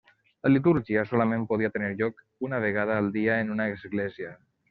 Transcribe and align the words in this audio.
La 0.45 0.51
litúrgia 0.51 1.03
solament 1.09 1.43
podia 1.51 1.69
tenir 1.75 1.91
lloc 2.01 2.25
una 2.49 2.63
vegada 2.65 2.97
al 3.03 3.13
dia 3.21 3.39
en 3.45 3.55
una 3.59 3.71
església. 3.77 4.35